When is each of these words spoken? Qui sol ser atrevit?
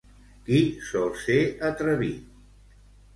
Qui 0.45 0.61
sol 0.87 1.13
ser 1.23 1.35
atrevit? 1.69 2.33